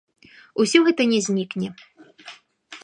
[0.63, 1.67] Усё гэта не знікне.